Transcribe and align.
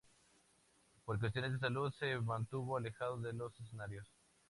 Por 1.05 1.19
cuestiones 1.19 1.51
de 1.51 1.59
salud, 1.59 1.93
se 1.93 2.17
mantuvo 2.21 2.75
alejado 2.75 3.19
de 3.21 3.33
los 3.33 3.53
escenarios. 3.59 4.09